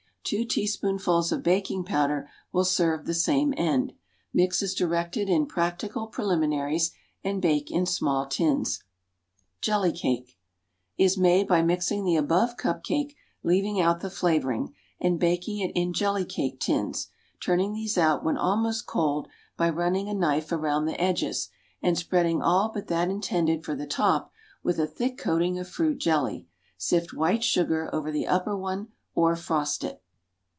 [0.23, 3.91] Two teaspoonfuls of baking powder will serve the same end.
[4.33, 8.81] Mix as directed in "Practical Preliminaries," and bake in small tins.
[9.59, 10.37] Jelly cake
[10.97, 15.73] Is made by mixing the above cup cake, leaving out the flavoring, and baking it
[15.75, 17.09] in "jelly cake tins,"
[17.41, 19.27] turning these out when almost cold
[19.57, 21.49] by running a knife around the edges,
[21.81, 24.31] and spreading all but that intended for the top
[24.63, 26.47] with a thick coating of fruit jelly.
[26.77, 30.01] Sift white sugar over the upper one or frost it.